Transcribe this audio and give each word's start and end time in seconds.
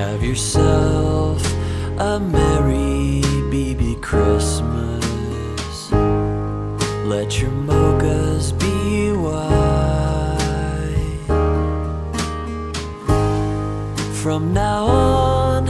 Have 0.00 0.24
yourself 0.24 1.44
a 1.98 2.18
merry 2.18 3.20
BB 3.52 4.00
Christmas. 4.00 5.92
Let 7.04 7.38
your 7.38 7.50
mochas 7.50 8.58
be 8.58 9.12
white. 9.12 9.60
From 14.22 14.54
now 14.54 14.86
on, 14.86 15.66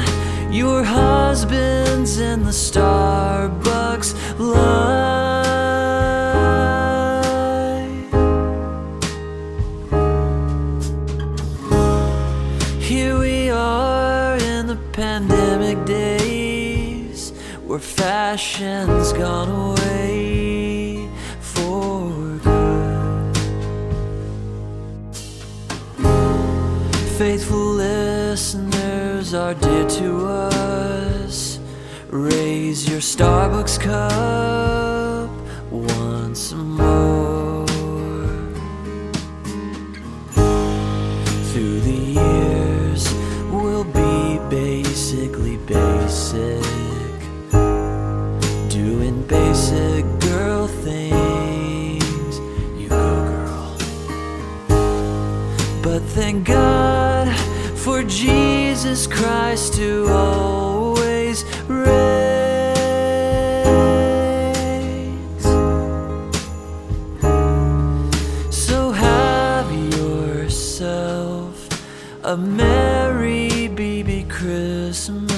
your 0.52 0.84
husband's 0.84 2.20
in 2.20 2.44
the 2.44 2.52
Starbucks 2.52 4.14
line. 4.38 4.89
Fashion's 18.30 19.12
gone 19.14 19.50
away 19.50 21.08
for 21.40 22.12
good. 22.44 23.36
Faithful 27.18 27.72
listeners 27.74 29.34
are 29.34 29.54
dear 29.54 29.88
to 29.88 30.26
us. 30.28 31.58
Raise 32.10 32.88
your 32.88 33.00
Starbucks 33.00 33.80
cup 33.80 34.89
Christ 59.20 59.76
who 59.76 60.08
always 60.08 61.44
reigns. 61.68 61.84
So 68.50 68.92
have 68.92 69.70
yourself 69.92 71.68
a 72.24 72.34
merry 72.34 73.68
BB 73.68 74.30
Christmas. 74.30 75.28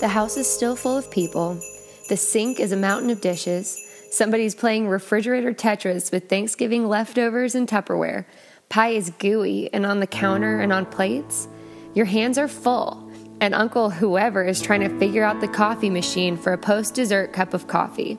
The 0.00 0.08
house 0.08 0.38
is 0.38 0.46
still 0.46 0.74
full 0.74 0.96
of 0.96 1.10
people. 1.10 1.60
The 2.08 2.16
sink 2.16 2.58
is 2.58 2.72
a 2.72 2.76
mountain 2.76 3.10
of 3.10 3.20
dishes. 3.20 3.80
Somebody's 4.10 4.54
playing 4.54 4.88
refrigerator 4.88 5.54
Tetris 5.54 6.10
with 6.10 6.28
Thanksgiving 6.28 6.88
leftovers 6.88 7.54
and 7.54 7.68
Tupperware. 7.68 8.26
Pie 8.68 8.90
is 8.90 9.10
gooey 9.18 9.72
and 9.72 9.86
on 9.86 10.00
the 10.00 10.06
counter 10.06 10.60
and 10.60 10.72
on 10.72 10.84
plates. 10.86 11.48
Your 11.94 12.06
hands 12.06 12.38
are 12.38 12.48
full, 12.48 13.08
and 13.40 13.54
Uncle 13.54 13.88
whoever 13.88 14.44
is 14.44 14.60
trying 14.60 14.80
to 14.80 14.98
figure 14.98 15.24
out 15.24 15.40
the 15.40 15.48
coffee 15.48 15.90
machine 15.90 16.36
for 16.36 16.52
a 16.52 16.58
post 16.58 16.94
dessert 16.94 17.32
cup 17.32 17.54
of 17.54 17.68
coffee. 17.68 18.18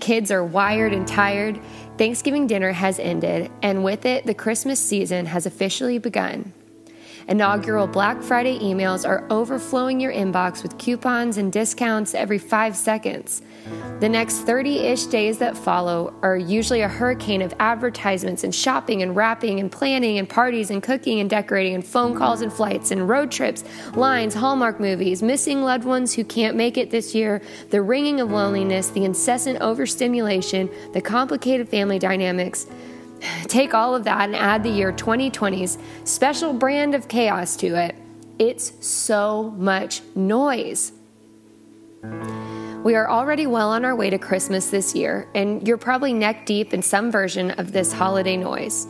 Kids 0.00 0.30
are 0.30 0.44
wired 0.44 0.92
and 0.92 1.06
tired. 1.06 1.60
Thanksgiving 1.98 2.46
dinner 2.46 2.72
has 2.72 2.98
ended, 2.98 3.50
and 3.62 3.84
with 3.84 4.06
it, 4.06 4.24
the 4.26 4.34
Christmas 4.34 4.80
season 4.80 5.26
has 5.26 5.46
officially 5.46 5.98
begun. 5.98 6.52
Inaugural 7.28 7.86
Black 7.86 8.20
Friday 8.22 8.58
emails 8.58 9.08
are 9.08 9.24
overflowing 9.30 10.00
your 10.00 10.12
inbox 10.12 10.62
with 10.62 10.78
coupons 10.78 11.38
and 11.38 11.52
discounts 11.52 12.14
every 12.14 12.38
five 12.38 12.76
seconds. 12.76 13.42
The 14.00 14.08
next 14.08 14.38
30 14.38 14.78
ish 14.78 15.06
days 15.06 15.38
that 15.38 15.56
follow 15.56 16.12
are 16.22 16.36
usually 16.36 16.80
a 16.80 16.88
hurricane 16.88 17.40
of 17.42 17.54
advertisements 17.60 18.42
and 18.42 18.52
shopping 18.52 19.02
and 19.02 19.14
wrapping 19.14 19.60
and 19.60 19.70
planning 19.70 20.18
and 20.18 20.28
parties 20.28 20.70
and 20.70 20.82
cooking 20.82 21.20
and 21.20 21.30
decorating 21.30 21.74
and 21.74 21.86
phone 21.86 22.16
calls 22.16 22.40
and 22.40 22.52
flights 22.52 22.90
and 22.90 23.08
road 23.08 23.30
trips, 23.30 23.62
lines, 23.94 24.34
Hallmark 24.34 24.80
movies, 24.80 25.22
missing 25.22 25.62
loved 25.62 25.84
ones 25.84 26.12
who 26.14 26.24
can't 26.24 26.56
make 26.56 26.76
it 26.76 26.90
this 26.90 27.14
year, 27.14 27.40
the 27.70 27.80
ringing 27.80 28.20
of 28.20 28.32
loneliness, 28.32 28.88
the 28.88 29.04
incessant 29.04 29.60
overstimulation, 29.60 30.68
the 30.92 31.00
complicated 31.00 31.68
family 31.68 32.00
dynamics. 32.00 32.66
Take 33.44 33.74
all 33.74 33.94
of 33.94 34.04
that 34.04 34.22
and 34.22 34.36
add 34.36 34.62
the 34.62 34.70
year 34.70 34.92
2020's 34.92 35.78
special 36.04 36.52
brand 36.52 36.94
of 36.94 37.08
chaos 37.08 37.56
to 37.56 37.74
it. 37.76 37.94
It's 38.38 38.72
so 38.86 39.54
much 39.56 40.02
noise. 40.14 40.92
We 42.82 42.96
are 42.96 43.08
already 43.08 43.46
well 43.46 43.70
on 43.70 43.84
our 43.84 43.94
way 43.94 44.10
to 44.10 44.18
Christmas 44.18 44.70
this 44.70 44.94
year, 44.94 45.28
and 45.36 45.66
you're 45.68 45.76
probably 45.78 46.12
neck 46.12 46.46
deep 46.46 46.74
in 46.74 46.82
some 46.82 47.12
version 47.12 47.52
of 47.52 47.70
this 47.70 47.92
holiday 47.92 48.36
noise. 48.36 48.88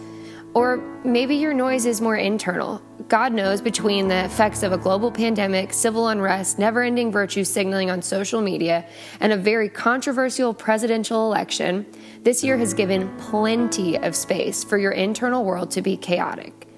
Or 0.54 0.78
maybe 1.04 1.34
your 1.34 1.52
noise 1.52 1.84
is 1.84 2.00
more 2.00 2.16
internal. 2.16 2.80
God 3.08 3.32
knows 3.32 3.60
between 3.60 4.08
the 4.08 4.24
effects 4.24 4.62
of 4.62 4.72
a 4.72 4.78
global 4.78 5.10
pandemic, 5.10 5.72
civil 5.72 6.08
unrest, 6.08 6.58
never 6.58 6.82
ending 6.82 7.10
virtue 7.10 7.44
signaling 7.44 7.90
on 7.90 8.02
social 8.02 8.40
media, 8.40 8.84
and 9.20 9.32
a 9.32 9.36
very 9.36 9.68
controversial 9.68 10.52
presidential 10.52 11.26
election, 11.26 11.86
this 12.22 12.44
year 12.44 12.56
has 12.56 12.74
given 12.74 13.14
plenty 13.18 13.96
of 13.98 14.14
space 14.14 14.62
for 14.64 14.78
your 14.78 14.92
internal 14.92 15.44
world 15.44 15.70
to 15.70 15.82
be 15.82 15.96
chaotic. 15.96 16.68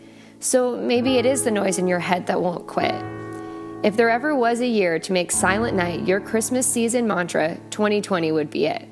So 0.40 0.76
maybe 0.76 1.16
it 1.16 1.26
is 1.26 1.42
the 1.42 1.50
noise 1.50 1.78
in 1.78 1.88
your 1.88 2.00
head 2.00 2.26
that 2.26 2.40
won't 2.40 2.66
quit. 2.66 2.94
If 3.82 3.96
there 3.96 4.10
ever 4.10 4.34
was 4.34 4.60
a 4.60 4.66
year 4.66 4.98
to 4.98 5.12
make 5.12 5.30
Silent 5.30 5.76
Night 5.76 6.06
your 6.06 6.20
Christmas 6.20 6.66
season 6.66 7.06
mantra, 7.06 7.58
2020 7.70 8.32
would 8.32 8.50
be 8.50 8.66
it. 8.66 8.88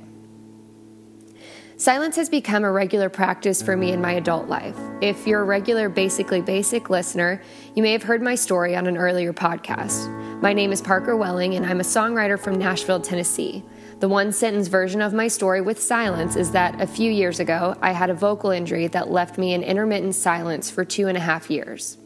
Silence 1.82 2.15
has 2.15 2.28
become 2.28 2.62
a 2.62 2.70
regular 2.70 3.09
practice 3.09 3.60
for 3.60 3.76
me 3.76 3.91
in 3.91 4.00
my 4.00 4.12
adult 4.12 4.47
life. 4.47 4.76
If 5.00 5.26
you're 5.26 5.41
a 5.41 5.44
regular 5.44 5.88
Basically 5.88 6.41
Basic 6.41 6.91
listener, 6.91 7.43
you 7.75 7.82
may 7.82 7.91
have 7.91 8.04
heard 8.04 8.22
my 8.22 8.37
story 8.37 8.76
on 8.76 8.87
an 8.87 8.97
earlier 8.97 9.32
podcast. 9.32 10.09
My 10.41 10.53
name 10.53 10.71
is 10.71 10.81
Parker 10.81 11.16
Welling, 11.16 11.56
and 11.56 11.66
I'm 11.66 11.81
a 11.81 11.82
songwriter 11.82 12.38
from 12.38 12.56
Nashville, 12.56 13.00
Tennessee. 13.00 13.65
The 13.98 14.09
one 14.09 14.31
sentence 14.31 14.69
version 14.69 15.03
of 15.03 15.12
my 15.12 15.26
story 15.26 15.60
with 15.60 15.82
silence 15.82 16.37
is 16.37 16.53
that 16.53 16.81
a 16.81 16.87
few 16.87 17.10
years 17.10 17.41
ago, 17.41 17.76
I 17.82 17.91
had 17.91 18.10
a 18.10 18.15
vocal 18.15 18.53
injury 18.53 18.87
that 18.87 19.10
left 19.10 19.37
me 19.37 19.53
in 19.53 19.65
intermittent 19.65 20.15
silence 20.15 20.71
for 20.71 20.84
two 20.84 21.09
and 21.09 21.16
a 21.16 21.21
half 21.21 21.50
years. 21.50 21.98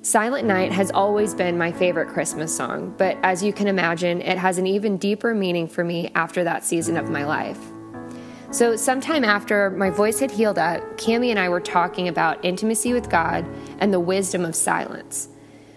Silent 0.00 0.48
Night 0.48 0.72
has 0.72 0.90
always 0.92 1.34
been 1.34 1.58
my 1.58 1.72
favorite 1.72 2.08
Christmas 2.08 2.56
song, 2.56 2.94
but 2.96 3.18
as 3.22 3.42
you 3.42 3.52
can 3.52 3.66
imagine, 3.66 4.22
it 4.22 4.38
has 4.38 4.56
an 4.56 4.66
even 4.66 4.96
deeper 4.96 5.34
meaning 5.34 5.68
for 5.68 5.84
me 5.84 6.10
after 6.14 6.42
that 6.44 6.64
season 6.64 6.96
of 6.96 7.10
my 7.10 7.26
life. 7.26 7.60
So, 8.50 8.76
sometime 8.76 9.24
after 9.24 9.68
my 9.70 9.90
voice 9.90 10.20
had 10.20 10.30
healed 10.30 10.58
up, 10.58 10.80
Cami 10.96 11.28
and 11.28 11.38
I 11.38 11.50
were 11.50 11.60
talking 11.60 12.08
about 12.08 12.42
intimacy 12.42 12.94
with 12.94 13.10
God 13.10 13.46
and 13.78 13.92
the 13.92 14.00
wisdom 14.00 14.46
of 14.46 14.56
silence. 14.56 15.28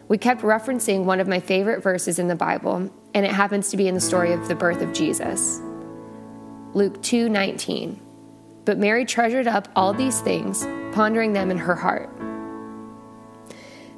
We 0.07 0.17
kept 0.17 0.41
referencing 0.41 1.03
one 1.03 1.19
of 1.19 1.27
my 1.27 1.41
favorite 1.41 1.83
verses 1.83 2.17
in 2.17 2.29
the 2.29 2.35
Bible, 2.35 2.89
and 3.13 3.25
it 3.25 3.31
happens 3.31 3.69
to 3.69 3.77
be 3.77 3.89
in 3.89 3.95
the 3.95 3.99
story 3.99 4.31
of 4.31 4.47
the 4.47 4.55
birth 4.55 4.81
of 4.81 4.93
Jesus. 4.93 5.61
Luke 6.73 7.01
2:19. 7.01 7.99
But 8.63 8.77
Mary 8.77 9.03
treasured 9.03 9.47
up 9.47 9.67
all 9.75 9.93
these 9.93 10.21
things, 10.21 10.65
pondering 10.93 11.33
them 11.33 11.51
in 11.51 11.57
her 11.57 11.75
heart. 11.75 12.09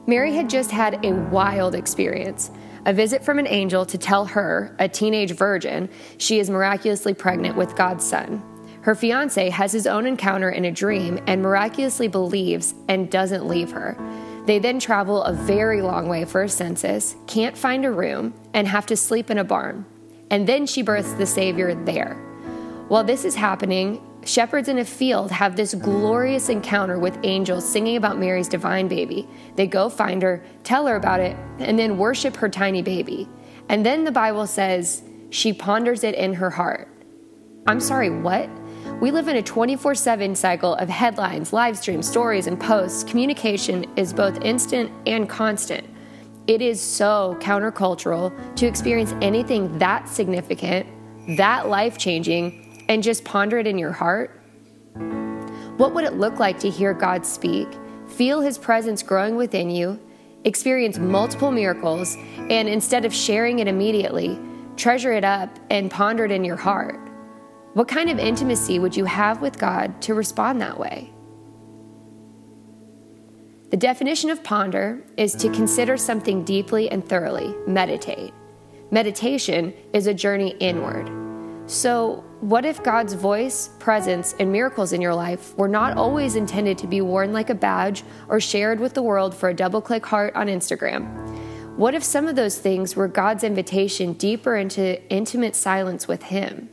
Mary 0.08 0.34
had 0.34 0.50
just 0.50 0.72
had 0.72 1.06
a 1.06 1.14
wild 1.14 1.76
experience 1.76 2.50
a 2.86 2.94
visit 2.94 3.24
from 3.24 3.40
an 3.40 3.48
angel 3.48 3.86
to 3.86 3.98
tell 3.98 4.26
her, 4.26 4.76
a 4.78 4.90
teenage 4.90 5.32
virgin, 5.32 5.90
she 6.18 6.40
is 6.40 6.50
miraculously 6.50 7.14
pregnant 7.14 7.56
with 7.56 7.78
God's 7.78 8.04
son. 8.04 8.44
Her 8.84 8.96
fiance 8.96 9.50
has 9.50 9.72
his 9.72 9.88
own 9.88 10.06
encounter 10.06 10.50
in 10.50 10.66
a 10.66 10.72
dream 10.72 11.18
and 11.26 11.42
miraculously 11.42 12.10
believes 12.10 12.74
and 12.90 13.10
doesn't 13.10 13.48
leave 13.48 13.72
her. 13.72 13.98
They 14.46 14.60
then 14.60 14.78
travel 14.78 15.24
a 15.24 15.32
very 15.32 15.82
long 15.82 16.10
way 16.10 16.26
for 16.26 16.44
a 16.44 16.50
census, 16.50 17.16
can't 17.26 17.58
find 17.58 17.86
a 17.86 17.92
room, 17.92 18.34
and 18.54 18.68
have 18.68 18.86
to 18.88 18.98
sleep 18.98 19.32
in 19.32 19.38
a 19.38 19.44
barn. 19.46 19.86
And 20.30 20.46
then 20.46 20.66
she 20.66 20.82
births 20.82 21.14
the 21.14 21.26
Savior 21.26 21.74
there. 21.86 22.16
While 22.90 23.06
this 23.06 23.24
is 23.24 23.36
happening, 23.36 24.06
shepherds 24.26 24.68
in 24.68 24.80
a 24.80 24.86
field 24.86 25.32
have 25.32 25.56
this 25.56 25.74
glorious 25.76 26.50
encounter 26.50 27.00
with 27.00 27.18
angels 27.24 27.68
singing 27.68 27.96
about 27.96 28.20
Mary's 28.20 28.50
divine 28.50 28.90
baby. 28.90 29.30
They 29.56 29.66
go 29.66 29.88
find 29.88 30.22
her, 30.22 30.44
tell 30.66 30.88
her 30.88 30.98
about 30.98 31.22
it, 31.22 31.38
and 31.60 31.80
then 31.80 31.98
worship 31.98 32.36
her 32.36 32.50
tiny 32.50 32.82
baby. 32.82 33.30
And 33.70 33.86
then 33.86 34.04
the 34.04 34.12
Bible 34.12 34.46
says 34.46 35.04
she 35.30 35.54
ponders 35.54 36.04
it 36.04 36.16
in 36.16 36.34
her 36.34 36.50
heart. 36.50 36.90
I'm 37.66 37.80
sorry, 37.80 38.10
what? 38.10 38.50
We 39.02 39.12
live 39.12 39.28
in 39.28 39.36
a 39.36 39.44
24 39.44 39.96
7 39.96 40.36
cycle 40.36 40.76
of 40.76 40.90
headlines, 40.90 41.54
live 41.54 41.78
streams, 41.78 42.08
stories, 42.08 42.48
and 42.48 42.60
posts. 42.60 43.04
Communication 43.04 43.86
is 43.96 44.14
both 44.14 44.42
instant 44.42 44.92
and 45.06 45.28
constant. 45.28 45.88
It 46.48 46.62
is 46.62 46.82
so 46.82 47.38
countercultural 47.40 48.56
to 48.56 48.66
experience 48.66 49.14
anything 49.22 49.78
that 49.80 50.10
significant 50.10 50.88
that 51.28 51.70
life 51.70 51.98
changing, 51.98 52.86
and 52.90 53.02
just 53.02 53.24
ponder 53.24 53.58
it 53.58 53.68
in 53.68 53.78
your 53.78 53.92
heart? 53.92 54.40
What 55.78 55.94
would 55.94 56.04
it 56.04 56.14
look 56.14 56.40
like 56.40 56.60
to 56.60 56.70
hear 56.70 56.94
God 56.94 57.26
speak, 57.26 57.68
feel 58.08 58.42
His 58.42 58.58
presence 58.58 59.02
growing 59.02 59.36
within 59.36 59.70
you, 59.70 60.00
experience 60.44 60.98
multiple 60.98 61.52
miracles, 61.52 62.16
and 62.50 62.68
instead 62.68 63.06
of 63.06 63.14
sharing 63.14 63.60
it 63.60 63.68
immediately, 63.68 64.38
treasure 64.76 65.14
it 65.14 65.24
up 65.24 65.58
and 65.70 65.90
ponder 65.90 66.26
it 66.26 66.32
in 66.32 66.44
your 66.44 66.58
heart? 66.58 67.00
What 67.74 67.88
kind 67.88 68.12
of 68.12 68.20
intimacy 68.20 68.78
would 68.78 68.96
you 68.96 69.06
have 69.06 69.42
with 69.42 69.58
God 69.58 70.00
to 70.04 70.14
respond 70.14 70.62
that 70.62 70.80
way? 70.80 71.12
The 73.72 73.78
definition 73.78 74.30
of 74.30 74.44
ponder 74.44 75.04
is 75.18 75.34
to 75.34 75.50
consider 75.50 75.98
something 75.98 76.44
deeply 76.44 76.92
and 76.92 77.04
thoroughly, 77.04 77.56
meditate. 77.66 78.32
Meditation 78.92 79.74
is 79.92 80.06
a 80.06 80.14
journey 80.14 80.56
inward. 80.60 81.10
So, 81.66 82.24
what 82.42 82.64
if 82.64 82.84
God's 82.84 83.14
voice, 83.14 83.70
presence, 83.80 84.36
and 84.38 84.52
miracles 84.52 84.94
in 84.94 85.02
your 85.02 85.16
life 85.16 85.58
were 85.58 85.68
not 85.68 85.98
always 85.98 86.36
intended 86.36 86.78
to 86.78 86.88
be 86.88 87.02
worn 87.02 87.34
like 87.34 87.50
a 87.50 87.56
badge 87.56 88.04
or 88.28 88.40
shared 88.40 88.80
with 88.80 88.94
the 88.94 89.02
world 89.02 89.34
for 89.34 89.50
a 89.50 89.54
double 89.56 89.82
click 89.82 90.06
heart 90.06 90.36
on 90.36 90.46
Instagram? 90.46 91.08
What 91.76 91.96
if 91.96 92.04
some 92.04 92.28
of 92.28 92.36
those 92.36 92.60
things 92.60 92.96
were 92.96 93.08
God's 93.08 93.44
invitation 93.44 94.14
deeper 94.14 94.56
into 94.56 95.02
intimate 95.10 95.56
silence 95.56 96.08
with 96.08 96.22
Him? 96.22 96.70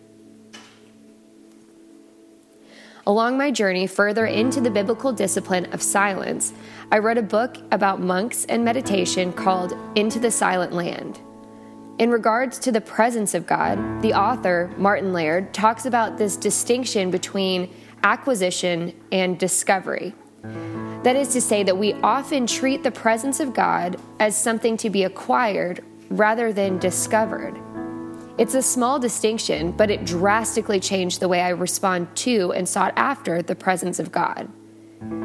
Along 3.06 3.38
my 3.38 3.50
journey 3.50 3.86
further 3.86 4.26
into 4.26 4.60
the 4.60 4.70
biblical 4.70 5.12
discipline 5.12 5.72
of 5.72 5.80
silence, 5.80 6.52
I 6.92 6.98
read 6.98 7.16
a 7.16 7.22
book 7.22 7.56
about 7.72 8.00
monks 8.00 8.44
and 8.44 8.64
meditation 8.64 9.32
called 9.32 9.72
Into 9.94 10.18
the 10.18 10.30
Silent 10.30 10.72
Land. 10.72 11.20
In 11.98 12.10
regards 12.10 12.58
to 12.60 12.72
the 12.72 12.80
presence 12.80 13.34
of 13.34 13.46
God, 13.46 14.02
the 14.02 14.14
author, 14.14 14.70
Martin 14.76 15.12
Laird, 15.12 15.54
talks 15.54 15.86
about 15.86 16.18
this 16.18 16.36
distinction 16.36 17.10
between 17.10 17.72
acquisition 18.02 18.94
and 19.12 19.38
discovery. 19.38 20.14
That 21.02 21.16
is 21.16 21.28
to 21.28 21.40
say, 21.40 21.62
that 21.62 21.78
we 21.78 21.94
often 22.02 22.46
treat 22.46 22.82
the 22.82 22.90
presence 22.90 23.40
of 23.40 23.54
God 23.54 23.98
as 24.18 24.36
something 24.36 24.76
to 24.78 24.90
be 24.90 25.04
acquired 25.04 25.82
rather 26.10 26.52
than 26.52 26.78
discovered. 26.78 27.58
It's 28.40 28.54
a 28.54 28.62
small 28.62 28.98
distinction, 28.98 29.70
but 29.70 29.90
it 29.90 30.06
drastically 30.06 30.80
changed 30.80 31.20
the 31.20 31.28
way 31.28 31.42
I 31.42 31.50
respond 31.50 32.16
to 32.24 32.52
and 32.52 32.66
sought 32.66 32.94
after 32.96 33.42
the 33.42 33.54
presence 33.54 33.98
of 33.98 34.10
God. 34.10 34.48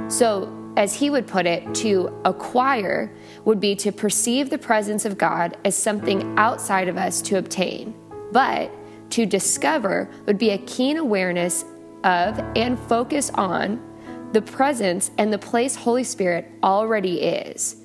So, 0.09 0.53
as 0.75 0.93
he 0.93 1.09
would 1.09 1.25
put 1.25 1.45
it, 1.45 1.73
to 1.75 2.13
acquire 2.25 3.09
would 3.45 3.61
be 3.61 3.73
to 3.77 3.93
perceive 3.93 4.49
the 4.49 4.57
presence 4.57 5.05
of 5.05 5.17
God 5.17 5.55
as 5.63 5.77
something 5.77 6.37
outside 6.37 6.89
of 6.89 6.97
us 6.97 7.21
to 7.21 7.37
obtain. 7.37 7.95
But 8.33 8.69
to 9.11 9.25
discover 9.25 10.09
would 10.25 10.37
be 10.37 10.49
a 10.49 10.57
keen 10.57 10.97
awareness 10.97 11.63
of 12.03 12.37
and 12.57 12.77
focus 12.77 13.31
on 13.35 13.81
the 14.33 14.41
presence 14.41 15.11
and 15.17 15.31
the 15.31 15.37
place 15.37 15.73
Holy 15.73 16.03
Spirit 16.03 16.51
already 16.63 17.21
is. 17.21 17.77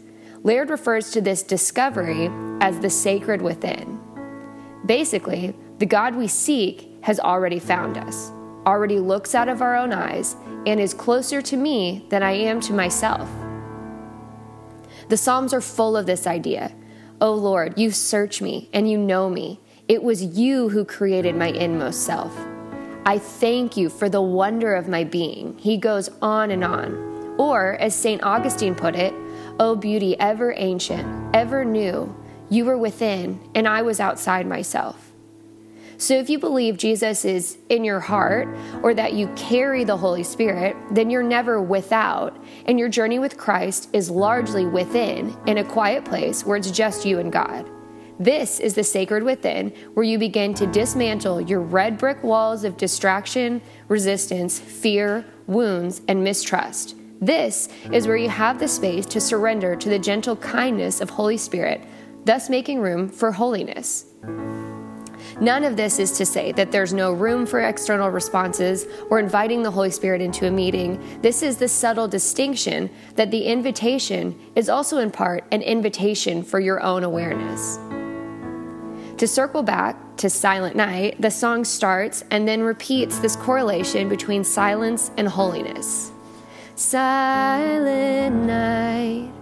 Laird 0.43 0.71
refers 0.71 1.13
to 1.13 1.21
this 1.21 1.45
discovery 1.45 2.29
as 2.61 2.81
the 2.81 2.91
sacred 2.91 3.41
within. 3.41 4.01
Basically, 4.87 5.55
the 5.79 5.87
God 5.87 6.15
we 6.15 6.27
seek 6.27 6.89
has 7.03 7.21
already 7.21 7.59
found 7.59 7.97
us, 7.97 8.31
already 8.67 8.99
looks 8.99 9.35
out 9.35 9.49
of 9.49 9.63
our 9.63 9.77
own 9.77 9.93
eyes, 9.93 10.37
and 10.67 10.81
is 10.81 10.95
closer 10.95 11.41
to 11.43 11.57
me 11.57 12.07
than 12.11 12.23
I 12.23 12.33
am 12.33 12.61
to 12.63 12.73
myself. 12.73 13.29
The 15.09 15.17
Psalms 15.17 15.53
are 15.53 15.61
full 15.61 15.97
of 15.97 16.07
this 16.07 16.27
idea. 16.27 16.73
Oh 17.21 17.35
Lord, 17.35 17.79
you 17.79 17.91
search 17.91 18.41
me 18.41 18.69
and 18.73 18.91
you 18.91 18.97
know 18.97 19.29
me. 19.29 19.61
It 19.89 20.03
was 20.03 20.23
you 20.23 20.69
who 20.69 20.85
created 20.85 21.35
my 21.35 21.49
inmost 21.49 22.05
self. 22.05 22.37
I 23.05 23.19
thank 23.19 23.77
you 23.77 23.89
for 23.89 24.09
the 24.09 24.23
wonder 24.23 24.75
of 24.75 24.89
my 24.89 25.05
being. 25.05 25.59
He 25.59 25.77
goes 25.77 26.09
on 26.23 26.51
and 26.51 26.63
on. 26.63 27.35
Or, 27.39 27.75
as 27.81 27.95
St. 27.95 28.23
Augustine 28.23 28.75
put 28.75 28.95
it, 28.95 29.15
O 29.59 29.75
beauty 29.75 30.19
ever 30.21 30.55
ancient, 30.57 31.35
ever 31.35 31.65
new, 31.65 32.15
you 32.51 32.65
were 32.65 32.77
within, 32.77 33.41
and 33.55 33.67
I 33.67 33.83
was 33.83 34.01
outside 34.01 34.47
myself. 34.47 35.13
So, 35.97 36.15
if 36.15 36.31
you 36.31 36.39
believe 36.39 36.79
Jesus 36.79 37.27
is 37.27 37.59
in 37.69 37.85
your 37.85 38.01
heart 38.01 38.49
or 38.83 38.95
that 38.95 39.13
you 39.13 39.29
carry 39.37 39.85
the 39.85 39.99
Holy 39.99 40.23
Spirit, 40.23 40.75
then 40.91 41.11
you're 41.11 41.23
never 41.23 41.61
without, 41.61 42.43
and 42.65 42.79
your 42.79 42.89
journey 42.89 43.19
with 43.19 43.37
Christ 43.37 43.91
is 43.93 44.11
largely 44.11 44.65
within, 44.65 45.37
in 45.47 45.59
a 45.59 45.65
quiet 45.65 46.07
place 46.07 46.45
where 46.45 46.57
it's 46.57 46.71
just 46.71 47.05
you 47.05 47.19
and 47.19 47.31
God. 47.31 47.69
This 48.19 48.61
is 48.61 48.75
the 48.75 48.83
sacred 48.83 49.23
within, 49.23 49.71
where 49.93 50.05
you 50.05 50.19
begin 50.19 50.55
to 50.55 50.67
dismantle 50.67 51.43
your 51.43 51.61
red 51.61 51.99
brick 51.99 52.23
walls 52.23 52.65
of 52.65 52.79
distraction, 52.79 53.61
resistance, 53.89 54.59
fear, 54.59 55.27
wounds, 55.47 56.01
and 56.09 56.25
mistrust. 56.25 56.97
This 57.21 57.69
is 57.93 58.07
where 58.07 58.17
you 58.17 58.31
have 58.31 58.59
the 58.59 58.69
space 58.69 59.05
to 59.07 59.21
surrender 59.21 59.77
to 59.77 59.89
the 59.91 59.99
gentle 59.99 60.37
kindness 60.37 61.03
of 61.03 61.11
Holy 61.11 61.37
Spirit 61.37 61.83
thus 62.25 62.51
making 62.51 62.81
room 62.81 63.09
for 63.09 63.33
holiness. 63.33 64.07
None 65.41 65.65
of 65.65 65.77
this 65.77 65.99
is 65.99 66.13
to 66.19 66.27
say 66.27 66.53
that 66.53 66.71
there's 66.71 66.93
no 66.93 67.13
room 67.13 67.47
for 67.47 67.61
external 67.61 68.11
responses 68.11 68.87
or 69.09 69.19
inviting 69.19 69.63
the 69.63 69.71
Holy 69.71 69.91
Spirit 69.91 70.21
into 70.21 70.47
a 70.47 70.51
meeting. 70.51 71.03
This 71.23 71.43
is 71.43 71.57
the 71.57 71.69
subtle 71.69 72.09
distinction 72.09 72.91
that 73.15 73.31
the 73.31 73.45
invitation 73.45 74.39
is 74.55 74.69
also 74.69 74.99
in 74.99 75.11
part 75.11 75.45
an 75.51 75.63
invitation 75.63 76.43
for 76.43 76.61
your 76.61 76.83
own 76.83 77.05
awareness. 77.05 77.79
To 79.17 79.27
circle 79.27 79.63
back 79.63 80.17
to 80.19 80.29
Silent 80.29 80.77
Night, 80.77 81.21
the 81.21 81.31
song 81.31 81.65
starts 81.65 82.23
and 82.31 82.47
then 82.47 82.63
repeats 82.63 83.19
this 83.19 83.37
correlation 83.37 84.09
between 84.09 84.45
silence 84.45 85.11
and 85.17 85.27
holiness. 85.27 86.13
Silent 86.75 88.45
night 88.47 89.40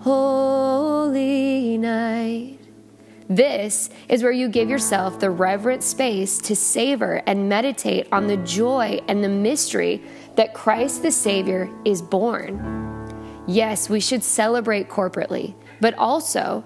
holy 0.00 1.76
night. 1.76 2.58
This 3.28 3.90
is 4.08 4.22
where 4.22 4.32
you 4.32 4.48
give 4.48 4.68
yourself 4.68 5.20
the 5.20 5.30
reverent 5.30 5.82
space 5.82 6.38
to 6.38 6.56
savor 6.56 7.22
and 7.26 7.48
meditate 7.48 8.08
on 8.10 8.26
the 8.26 8.38
joy 8.38 8.98
and 9.08 9.22
the 9.22 9.28
mystery 9.28 10.02
that 10.36 10.54
Christ 10.54 11.02
the 11.02 11.12
Savior 11.12 11.70
is 11.84 12.00
born. 12.02 13.44
Yes, 13.46 13.90
we 13.90 14.00
should 14.00 14.24
celebrate 14.24 14.88
corporately, 14.88 15.54
but 15.80 15.94
also, 15.94 16.64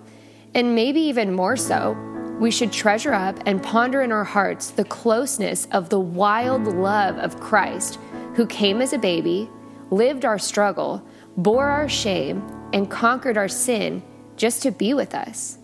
and 0.54 0.74
maybe 0.74 1.00
even 1.00 1.32
more 1.32 1.56
so, 1.56 1.92
we 2.40 2.50
should 2.50 2.72
treasure 2.72 3.12
up 3.12 3.38
and 3.46 3.62
ponder 3.62 4.02
in 4.02 4.12
our 4.12 4.24
hearts 4.24 4.70
the 4.70 4.84
closeness 4.84 5.66
of 5.72 5.88
the 5.88 6.00
wild 6.00 6.66
love 6.66 7.18
of 7.18 7.40
Christ, 7.40 7.98
who 8.34 8.46
came 8.46 8.80
as 8.80 8.92
a 8.92 8.98
baby, 8.98 9.50
lived 9.90 10.24
our 10.24 10.38
struggle, 10.38 11.06
bore 11.36 11.66
our 11.66 11.88
shame, 11.88 12.42
and 12.74 12.90
conquered 12.90 13.38
our 13.38 13.48
sin 13.48 14.02
just 14.36 14.62
to 14.64 14.70
be 14.70 14.92
with 14.92 15.14
us. 15.14 15.56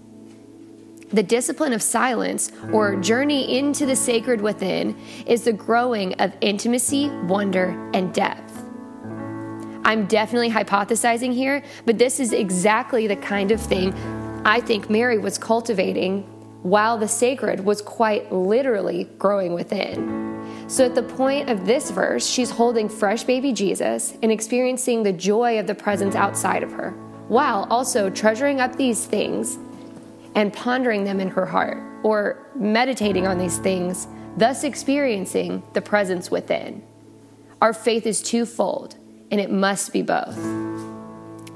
The 1.13 1.25
discipline 1.25 1.73
of 1.73 1.83
silence, 1.83 2.53
or 2.73 2.95
journey 2.95 3.59
into 3.59 3.85
the 3.85 3.97
sacred 3.97 4.41
within, 4.41 4.97
is 5.27 5.43
the 5.43 5.53
growing 5.53 6.15
of 6.15 6.33
intimacy, 6.41 7.09
wonder, 7.25 7.71
and 7.93 8.15
depth. 8.15 8.63
I'm 9.85 10.07
definitely 10.07 10.51
hypothesizing 10.51 11.33
here, 11.33 11.65
but 11.85 11.99
this 11.99 12.21
is 12.21 12.33
exactly 12.33 13.09
the 13.09 13.17
kind 13.17 13.51
of 13.51 13.61
thing 13.61 13.93
I 14.45 14.61
think 14.61 14.89
Mary 14.89 15.19
was 15.19 15.37
cultivating 15.37 16.23
while 16.63 16.97
the 16.97 17.09
sacred 17.09 17.65
was 17.65 17.83
quite 17.83 18.31
literally 18.31 19.05
growing 19.19 19.53
within. 19.53 20.30
So, 20.71 20.85
at 20.85 20.95
the 20.95 21.03
point 21.03 21.51
of 21.51 21.67
this 21.67 21.91
verse, 21.91 22.25
she's 22.25 22.49
holding 22.49 22.89
fresh 22.89 23.25
baby 23.25 23.53
Jesus 23.53 24.15
and 24.23 24.31
experiencing 24.31 25.03
the 25.03 25.13
joy 25.13 25.59
of 25.59 25.67
the 25.67 25.75
presence 25.75 26.15
outside 26.15 26.63
of 26.63 26.71
her, 26.71 26.93
while 27.27 27.67
also 27.71 28.09
treasuring 28.09 28.61
up 28.61 28.77
these 28.77 29.05
things 29.05 29.59
and 30.37 30.53
pondering 30.53 31.03
them 31.03 31.19
in 31.19 31.27
her 31.27 31.45
heart, 31.45 31.83
or 32.05 32.47
meditating 32.55 33.27
on 33.27 33.37
these 33.37 33.59
things, 33.59 34.07
thus 34.37 34.63
experiencing 34.63 35.65
the 35.73 35.83
presence 35.83 36.31
within. 36.31 36.85
Our 37.61 37.73
faith 37.73 38.07
is 38.07 38.23
twofold, 38.23 38.95
and 39.33 39.41
it 39.41 39.51
must 39.51 39.93
be 39.93 40.03
both. 40.03 40.39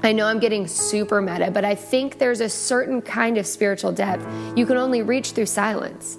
I 0.03 0.11
know 0.11 0.27
I'm 0.27 0.39
getting 0.39 0.67
super 0.67 1.21
meta, 1.21 1.51
but 1.51 1.63
I 1.63 1.73
think 1.73 2.19
there's 2.19 2.41
a 2.41 2.49
certain 2.49 3.01
kind 3.01 3.37
of 3.37 3.47
spiritual 3.47 3.93
depth 3.93 4.27
you 4.57 4.65
can 4.65 4.75
only 4.75 5.03
reach 5.03 5.31
through 5.31 5.45
silence. 5.45 6.17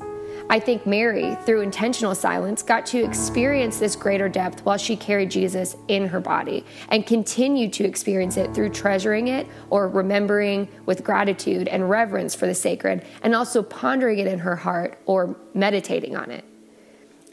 I 0.48 0.60
think 0.60 0.86
Mary, 0.86 1.36
through 1.44 1.62
intentional 1.62 2.14
silence, 2.14 2.62
got 2.62 2.86
to 2.86 3.02
experience 3.02 3.80
this 3.80 3.96
greater 3.96 4.28
depth 4.28 4.64
while 4.64 4.78
she 4.78 4.96
carried 4.96 5.28
Jesus 5.30 5.76
in 5.88 6.06
her 6.06 6.20
body 6.20 6.64
and 6.88 7.04
continued 7.04 7.72
to 7.74 7.84
experience 7.84 8.36
it 8.36 8.54
through 8.54 8.70
treasuring 8.70 9.26
it 9.26 9.48
or 9.70 9.88
remembering 9.88 10.68
with 10.86 11.02
gratitude 11.02 11.66
and 11.66 11.90
reverence 11.90 12.36
for 12.36 12.46
the 12.46 12.54
sacred 12.54 13.04
and 13.22 13.34
also 13.34 13.60
pondering 13.60 14.20
it 14.20 14.28
in 14.28 14.38
her 14.38 14.54
heart 14.54 15.00
or 15.06 15.36
meditating 15.52 16.16
on 16.16 16.30
it. 16.30 16.44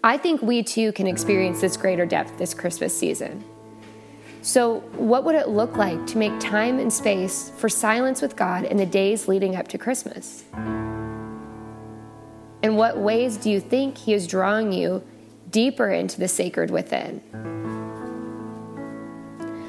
I 0.03 0.17
think 0.17 0.41
we 0.41 0.63
too 0.63 0.91
can 0.91 1.05
experience 1.05 1.61
this 1.61 1.77
greater 1.77 2.07
depth 2.07 2.39
this 2.39 2.55
Christmas 2.55 2.97
season. 2.97 3.43
So, 4.41 4.79
what 4.97 5.23
would 5.23 5.35
it 5.35 5.47
look 5.47 5.77
like 5.77 6.05
to 6.07 6.17
make 6.17 6.37
time 6.39 6.79
and 6.79 6.91
space 6.91 7.51
for 7.57 7.69
silence 7.69 8.21
with 8.21 8.35
God 8.35 8.65
in 8.65 8.75
the 8.75 8.85
days 8.85 9.29
leading 9.29 9.55
up 9.55 9.69
to 9.69 9.77
Christmas? 9.77 10.43
In 12.63 12.77
what 12.77 12.97
ways 12.97 13.35
do 13.35 13.51
you 13.51 13.59
think 13.59 13.97
He 13.97 14.13
is 14.13 14.25
drawing 14.25 14.71
you 14.71 15.03
deeper 15.51 15.89
into 15.89 16.17
the 16.17 16.29
sacred 16.29 16.71
within? 16.71 17.21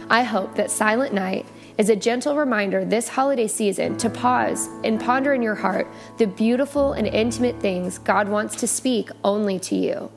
I 0.09 0.23
hope 0.23 0.55
that 0.55 0.71
Silent 0.71 1.13
Night 1.13 1.45
is 1.77 1.89
a 1.89 1.97
gentle 1.97 2.37
reminder 2.37 2.85
this 2.85 3.09
holiday 3.09 3.49
season 3.49 3.97
to 3.97 4.09
pause 4.09 4.69
and 4.85 5.01
ponder 5.01 5.35
in 5.35 5.43
your 5.43 5.57
heart 5.57 5.89
the 6.19 6.27
beautiful 6.29 6.93
and 6.93 7.09
intimate 7.09 7.59
things 7.61 7.99
God 7.99 8.29
wants 8.29 8.55
to 8.57 8.69
speak 8.69 9.11
only 9.25 9.59
to 9.59 9.75
you. 9.75 10.11